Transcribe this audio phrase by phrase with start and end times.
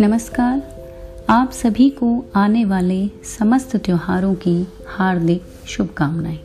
[0.00, 2.06] नमस्कार। आप सभी को
[2.36, 4.54] आने वाले समस्त त्योहारों की
[4.88, 6.38] हार्दिक शुभकामनाएँ।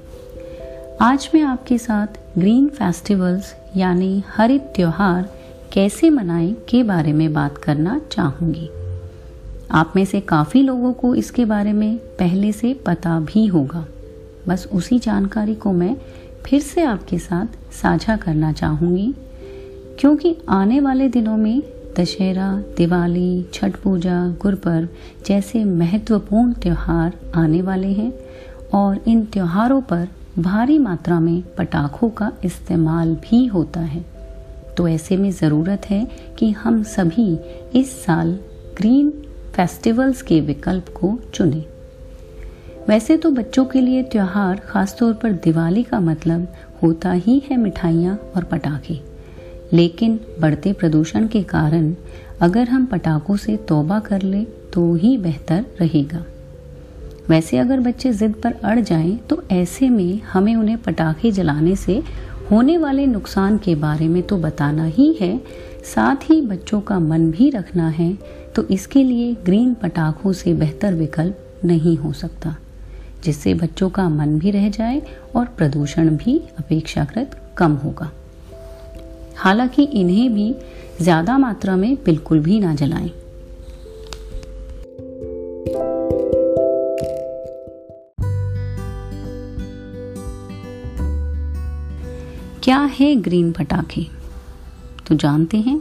[1.02, 5.30] आज मैं आपके साथ ग्रीन फेस्टिवल्स यानी हरित त्योहार
[5.74, 8.70] कैसे मनाएँ के बारे में बात करना चाहूँगी।
[9.72, 13.86] आप में से काफ़ी लोगों को इसके बारे में पहले से पता भी होगा।
[14.48, 15.96] बस उसी जानकारी को मैं
[16.46, 19.14] फिर से आपके साथ साझा करना चाहूँगी,
[20.00, 21.62] क्योंकि आने वाले दिनों में
[21.98, 24.88] दशहरा, दिवाली, छठ पूजा, गुरपर्व
[25.26, 28.12] जैसे महत्वपूर्ण त्यौहार आने वाले हैं
[28.74, 30.08] और इन त्योहारों पर
[30.40, 34.06] भारी मात्रा में पटाखों का इस्तेमाल भी होता है।
[34.78, 36.08] तो ऐसे में ज़रूरत है
[36.40, 37.38] कि हम सभी
[37.80, 38.40] इस साल
[38.78, 39.10] ग्रीन
[39.56, 41.64] फेस्टिवल्स के विकल्प को चुनें।
[42.90, 46.48] वैसे तो बच्चों के लिए त्यौहार खासतौर पर दिवाली का मतलब
[46.84, 49.15] होता ही है मिठाइयाँ और पटाखे।
[49.76, 51.94] लेकिन बढ़ते प्रदूषण के कारण
[52.42, 56.24] अगर हम पटाखों से तौबा कर ले तो ही बेहतर रहेगा।
[57.30, 62.02] वैसे अगर बच्चे जिद पर अड़ जाएँ तो ऐसे में हमें उन्हें पटाखे जलाने से
[62.52, 65.38] होने वाले नुकसान के बारे में तो बताना ही है।
[65.86, 68.14] साथ ही बच्चों का मन भी रखना है
[68.56, 72.56] तो इसके लिए ग्रीन पटाखों से बेहतर विकल्प नहीं हो सकता,
[73.24, 75.02] जिससे बच्चों का मन भी रह जाए
[75.36, 78.12] और प्रदूषण भी अपेक्षाकृत कम होगा।
[79.38, 80.54] हालाँकि इन्हें भी
[81.02, 83.12] ज़्यादा मात्रा में बिल्कुल भी ना जलाएँ।
[92.64, 94.06] क्या है ग्रीन पटाखे
[95.08, 95.80] तो जानते हैं,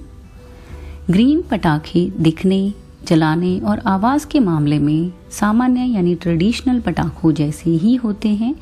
[1.11, 2.73] ग्रीन पटाखे दिखने,
[3.07, 8.55] जलाने और आवाज़ के मामले में सामान्य यानी ट्रेडिशनल पटाखों जैसे ही होते हैं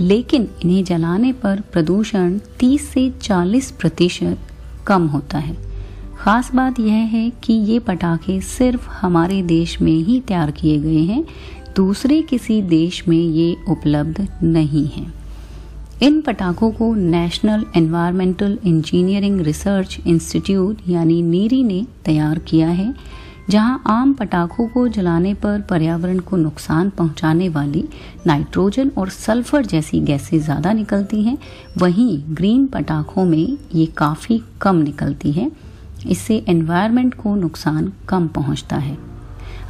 [0.00, 4.38] लेकिन इन्हें जलाने पर प्रदूषण 30 से 40 प्रतिशत
[4.86, 5.56] कम होता है।
[6.18, 11.02] ख़ास बात यह है कि ये पटाखे सिर्फ़ हमारे देश में ही तैयार किए गए
[11.04, 11.24] हैं,
[11.76, 15.12] दूसरे किसी देश में ये उपलब्ध नहीं हैं।
[16.02, 22.94] इन पटाखों को national environmental engineering research institute यानी नीरी ने तैयार किया है।
[23.50, 27.82] जहाँ आम पटाखों को जलाने पर पर्यावरण को नुकसान पहुँचाने वाली
[28.26, 31.36] नाइट्रोजन और सल्फ़र जैसी गैसें ज़्यादा निकलती हैं,
[31.78, 35.50] वहीं ग्रीन पटाखों में ये काफ़ी कम निकलती है।
[36.06, 38.96] इससे एनवायरनमेंट को नुकसान कम पहुँचता है।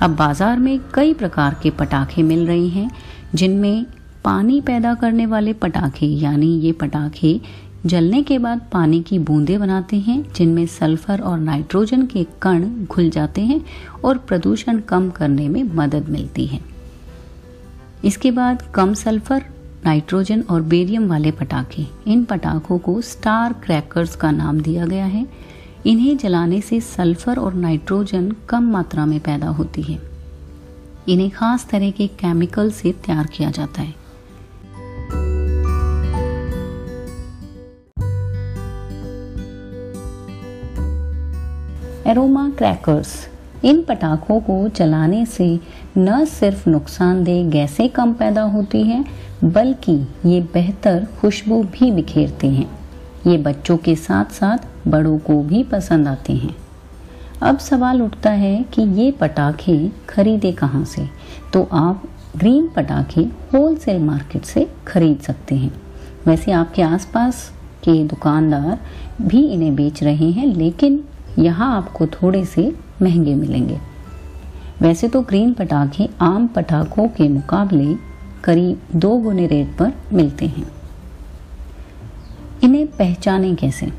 [0.03, 2.91] अब बाज़ार में कई प्रकार के पटाखे मिल रहे हैं,
[3.35, 3.87] जिनमें
[4.25, 7.41] पानी पैदा करने वाले पटाखे, यानी ये पटाखे
[7.87, 13.11] जलने के बाद पानी की बूंदें बनाते हैं, जिनमें सल्फ़र और नाइट्रोजन के कण घुल
[13.11, 13.65] जाते हैं
[14.05, 16.61] और प्रदूषण कम करने में मदद मिलती है।
[18.05, 19.45] इसके बाद कम सल्फ़र,
[19.85, 25.27] नाइट्रोजन और बेरियम वाले पटाखे। इन पटाखों को स्टार क्रैकर्स का नाम दिया गया है।
[25.87, 29.99] इन्हें जलाने से सल्फ़र और नाइट्रोजन कम मात्रा में पैदा होती है।
[31.09, 34.00] इन्हें खास तरह के केमिकल से तैयार किया जाता है।
[42.11, 43.09] एरोमा क्रैकर्स
[43.65, 45.61] इन पटाखों को जलाने से
[45.99, 49.05] न सिर्फ़ नुकसानदेह गैसें कम पैदा होती हैं,
[49.45, 49.93] बल्कि
[50.27, 52.71] ये बेहतर खुशबू भी बिखेरते हैं।
[53.27, 56.57] ये बच्चों के साथ साथ बड़ों को भी पसंद आते हैं।
[57.43, 61.07] अब सवाल उठता है कि ये पटाखे खरीदे कहाँ से?
[61.53, 62.03] तो आप
[62.37, 65.73] ग्रीन पटाखे होलसेल मार्केट से खरीद सकते हैं।
[66.27, 67.53] वैसे आपके आसपास
[67.85, 68.79] के दुकानदार
[69.23, 71.05] भी इन्हें बेच रहे हैं, लेकिन
[71.41, 73.79] यहाँ आपको थोड़े से महँगे मिलेंगे।
[74.83, 77.95] वैसे तो ग्रीन पटाखे आम पटाखों के मुकाबले
[78.45, 80.71] करीब दो गुने रेट पर मिलते हैं।
[82.63, 83.93] इन्हें पहचाने कैसे?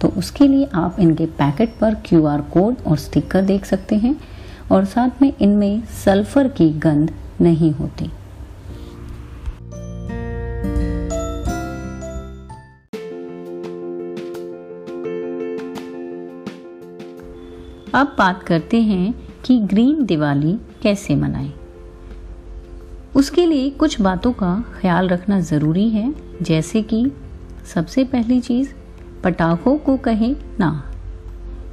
[0.00, 4.20] तो उसके लिए आप इनके पैकेट पर क्यू आर कोड और स्टिकर देख सकते हैं
[4.72, 8.10] और साथ में इनमें सल्फ़र की गंध नहीं होती।
[17.94, 20.52] अब बात करते हैं कि ग्रीन दिवाली
[20.82, 21.52] कैसे मनाएँ।
[23.16, 27.12] उसके लिए कुछ बातों का ख्याल रखना ज़रूरी है, जैसे कि
[27.74, 28.68] सबसे पहली चीज़,
[29.24, 30.70] पटाखों को कहें ना।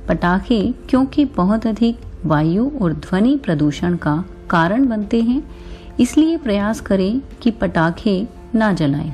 [0.07, 5.41] पटाखे क्योंकि बहुत अधिक वायु और ध्वनि प्रदूषण का कारण बनते हैं,
[5.99, 9.13] इसलिए प्रयास करें कि पटाखे ना जलाएँ।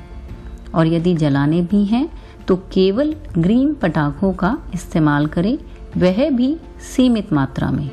[0.75, 2.10] और यदि जलाने भी हैं
[2.48, 5.57] तो केवल ग्रीन पटाखों का इस्तेमाल करें
[5.97, 6.56] वह भी
[6.86, 7.89] सीमित मात्रा में,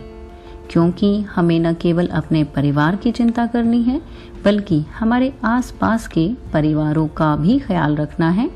[0.70, 4.00] क्योंकि हमें न केवल अपने परिवार की चिंता करनी है,
[4.44, 8.48] बल्कि हमारे आसपास के परिवारों का भी ख्याल रखना है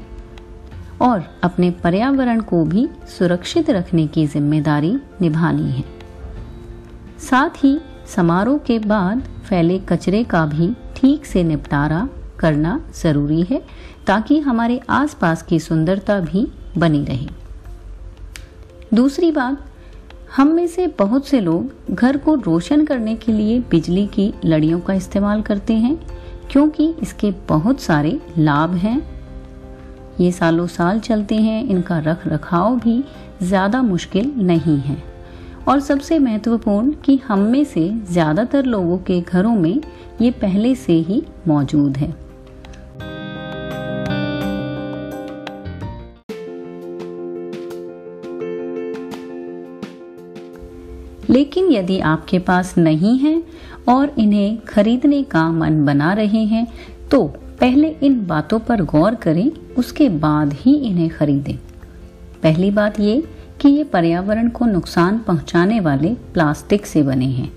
[1.02, 5.84] और अपने पर्यावरण को भी सुरक्षित रखने की ज़िम्मेदारी निभानी है।
[7.20, 12.08] साथ ही समारोह के बाद फैले कचरे का भी ठीक से निपटारा
[12.38, 13.62] करना ज़रूरी है,
[14.06, 16.46] ताकि हमारे आसपास की सुंदरता भी
[16.78, 17.26] बनी रहे।
[18.96, 19.64] दूसरी बात,
[20.36, 24.78] हम में से बहुत से लोग घर को रोशन करने के लिए बिजली की लड़ियों
[24.80, 25.96] का इस्तेमाल करते हैं,
[26.50, 29.00] क्योंकि इसके बहुत सारे लाभ हैं।
[30.20, 33.02] ये सालों साल चलते हैं, इनका रख रखाव भी
[33.42, 35.02] ज़्यादा मुश्किल नहीं है।
[35.68, 39.80] और सबसे महत्वपूर्ण कि हम में से ज़्यादातर लोगों के घरों में
[40.20, 42.14] ये पहले से ही मौजूद है।
[51.30, 53.42] लेकिन यदि आपके पास नहीं है
[53.88, 56.66] और इन्हें खरीदने का मन बना रहे हैं
[57.10, 57.24] तो
[57.60, 61.56] पहले इन बातों पर गौर करें, उसके बाद ही इन्हें खरीदें।
[62.42, 63.22] पहली बात ये
[63.60, 67.52] कि ये पर्यावरण को नुकसान पहुँचाने वाले प्लास्टिक से बने हैं।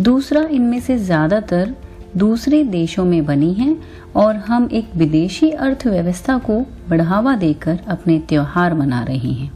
[0.00, 1.74] दूसरा, इनमें से ज़्यादातर
[2.16, 3.76] दूसरे देशों में बनी हैं
[4.16, 9.50] और हम एक विदेशी अर्थव्यवस्था को बढ़ावा देकर अपने त्योहार मना रहे हैं।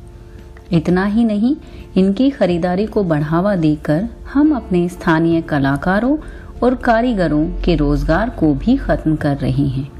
[0.72, 1.56] इतना ही नहीं,
[1.96, 6.16] इनकी खरीदारी को बढ़ावा देकर हम अपने स्थानीय कलाकारों
[6.62, 9.90] और कारीगरों के रोज़गार को भी खत्म कर रहे हैं।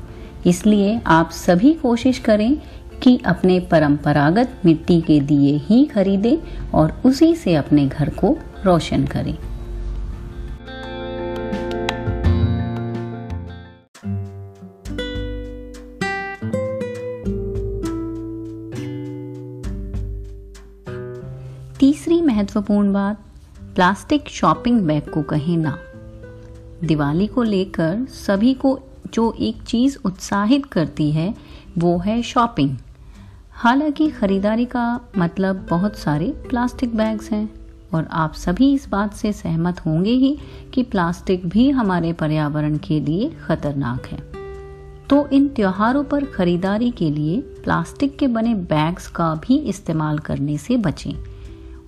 [0.47, 2.57] इसलिए आप सभी कोशिश करें
[3.03, 6.37] कि अपने परंपरागत मिट्टी के दिए ही खरीदें
[6.71, 9.37] और उसी से अपने घर को रोशन करें।
[22.41, 23.19] महत्वपूर्ण बात,
[23.75, 25.79] प्लास्टिक शॉपिंग बैग को कहें ना।
[26.85, 28.81] दिवाली को लेकर सभी को
[29.15, 31.35] जो एक चीज़ उत्साहित करती है,
[31.79, 32.77] वो है शॉपिंग।
[33.53, 37.51] हालाँकि ख़रीदारी का मतलब बहुत सारे प्लास्टिक बैग्स हैं,
[37.95, 40.39] और आप सभी इस बात से सहमत होंगे ही
[40.75, 44.19] कि प्लास्टिक भी हमारे पर्यावरण के लिए खतरनाक है।
[45.09, 50.59] तो इन त्योहारों पर खरीदारी के लिए प्लास्टिक के बने बैग्स का भी इस्तेमाल करने
[50.59, 51.30] से बचें।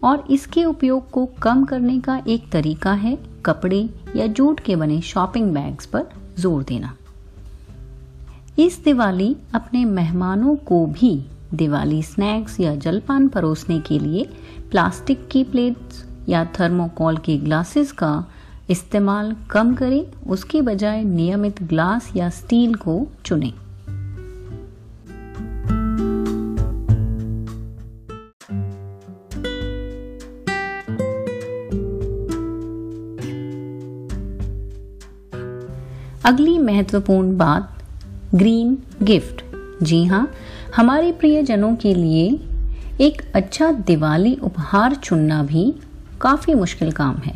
[0.04, 5.00] और इसके उपयोग को कम करने का एक तरीका है कपड़े या जूट के बने
[5.00, 6.06] शॉपिंग बैग्स पर
[6.38, 6.94] ज़ोर देना।
[8.58, 11.14] इस दिवाली अपने मेहमानों को भी
[11.54, 14.24] दिवाली स्नैक्स या जलपान परोसने के लिए
[14.70, 18.12] प्लास्टिक की प्लेट्स या थर्मोकॉल के ग्लासेस का
[18.70, 23.52] इस्तेमाल कम करें। उसके बजाय नियमित ग्लास या स्टील को चुनें।
[36.24, 37.78] अगली महत्वपूर्ण बात
[38.34, 39.42] ग्रीन गिफ्ट
[39.82, 40.26] जी हाँ
[40.76, 42.26] हमारे प्रियजनों के लिए
[43.00, 45.64] एक अच्छा दिवाली उपहार चुनना भी
[46.20, 47.34] काफ़ी मुश्किल काम है,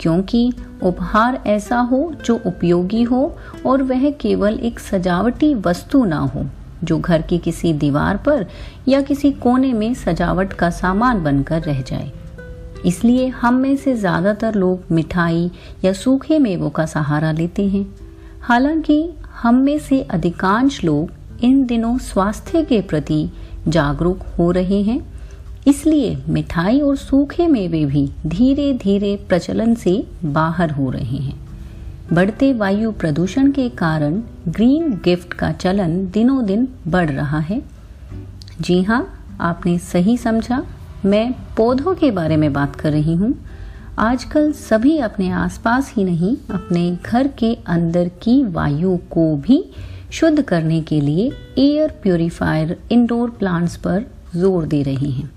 [0.00, 0.52] क्योंकि
[0.82, 3.20] उपहार ऐसा हो जो उपयोगी हो
[3.66, 6.44] और वह केवल एक सजावटी वस्तु ना हो,
[6.84, 8.46] जो घर की किसी दीवार पर
[8.88, 12.10] या किसी कोने में सजावट का सामान बनकर रह जाए।
[12.86, 15.50] इसलिए हम में से ज़्यादातर लोग मिठाई
[15.84, 17.86] या सूखे मेवों का सहारा लेते हैं।
[18.42, 19.02] हालाँकि
[19.42, 23.28] हम में से अधिकांश लोग इन दिनों स्वास्थ्य के प्रति
[23.68, 25.00] जागरूक हो रहे हैं,
[25.66, 29.92] इसलिए मिठाई और सूखे मेवे भी धीरे धीरे प्रचलन से
[30.24, 31.36] बाहर हो रहे हैं।
[32.12, 34.14] बढ़ते वायु प्रदूषण के कारण
[34.48, 37.62] ग्रीन गिफ्ट का चलन दिनों दिन बढ़ रहा है।
[38.60, 39.06] जी हाँ
[39.40, 40.64] आपने सही समझा।
[41.04, 43.34] मैं पौधों के बारे में बात कर रही हूँ।
[43.98, 49.70] आजकल सभी अपने आसपास ही नहीं, अपने घर के अंदर की वायु को भी
[50.12, 54.04] शुद्ध करने के लिए एयर प्योरीफायर इंडोर प्लांट्स पर
[54.36, 55.30] ज़ोर दे रहे हैं।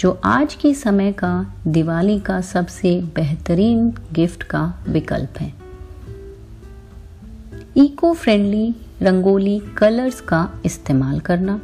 [0.00, 5.54] जो आज के समय का, दिवाली का सबसे बेहतरीन गिफ्ट का विकल्प है।
[7.76, 11.60] इको फ्रेंडली रंगोली कलर्स का इस्तेमाल करना।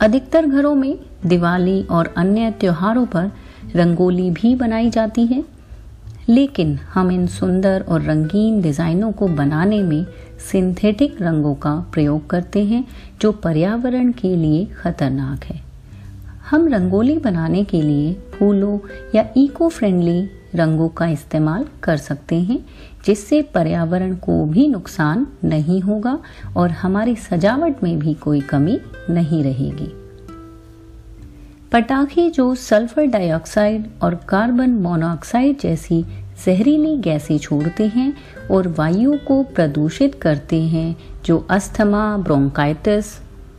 [0.00, 3.30] अधिकतर घरों में दिवाली और अन्य त्योहारों पर
[3.76, 5.44] रंगोली भी बनाई जाती है।
[6.28, 10.06] लेकिन हम इन सुंदर और रंगीन डिज़ाइनों को बनाने में
[10.50, 12.84] सिंथेटिक रंगों का प्रयोग करते हैं,
[13.20, 15.60] जो पर्यावरण के लिए खतरनाक है।
[16.50, 18.78] हम रंगोली बनाने के लिए फूलों
[19.14, 22.64] या इको फ्रेंडली रंगों का इस्तेमाल कर सकते हैं,
[23.06, 26.18] जिससे पर्यावरण को भी नुकसान नहीं होगा
[26.56, 30.01] और हमारी सजावट में भी कोई कमी नहीं रहेगी।
[31.72, 36.04] पटाखे जो सल्फ़र डाइऑक्साइड और कार्बन मोनोऑक्साइड जैसी
[36.46, 38.14] जहरीली गैसें छोड़ते हैं
[38.50, 43.04] और वायु को प्रदूषित करते हैं, जो अस्थमा, ब्रोंकाइटिस,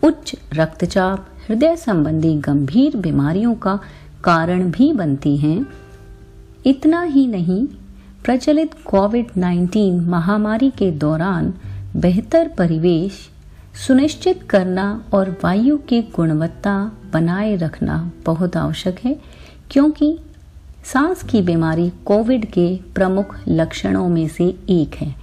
[0.04, 3.80] उच्च रक्तचाप, हृदय संबंधी गंभीर बीमारियों का
[4.24, 5.68] कारण भी बनती हैं।
[6.66, 7.68] इतना ही नहीं,
[8.26, 11.54] प्रचलित कोविड 19 महामारी के दौरान
[11.96, 13.30] बेहतर परिवेश
[13.76, 19.20] सुनिश्चित करना और वायु की गुणवत्ता बनाए रखना बहुत आवश्यक है,
[19.72, 20.20] क्योंकि
[20.86, 25.16] सांस की बीमारी कोविड के प्रमुख लक्षणों में से एक है।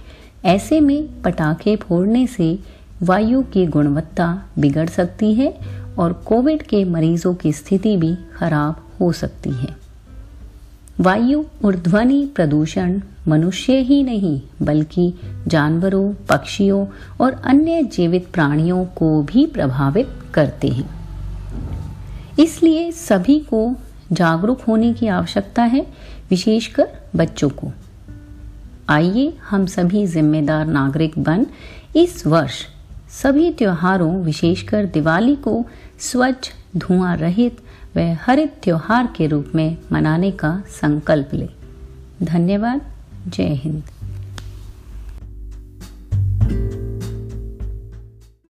[0.45, 2.59] ऐसे में पटाखे फोड़ने से
[3.03, 5.53] वायु की गुणवत्ता बिगड़ सकती है
[5.99, 9.80] और कोविड के मरीजों की स्थिति भी खराब हो सकती है।
[11.01, 15.13] वायु और ध्वनि प्रदूषण मनुष्य ही नहीं, बल्कि
[15.47, 16.87] जानवरों, पक्षियों
[17.21, 20.89] और अन्य जीवित प्राणियों को भी प्रभावित करते हैं।
[22.39, 23.75] इसलिए सभी को
[24.13, 25.87] जागरूक होने की आवश्यकता है,
[26.29, 27.71] विशेषकर बच्चों को।
[28.89, 31.45] आइए हम सभी जिम्मेदार नागरिक बन
[31.95, 32.65] इस वर्ष
[33.23, 35.65] सभी त्योहारों, विशेषकर दिवाली को
[35.99, 37.57] स्वच्छ धुआँ रहित
[37.95, 41.49] व हरित त्यौहार के रूप में मनाने का संकल्प लें।
[42.23, 42.81] धन्यवाद।
[43.27, 43.83] जय हिंद।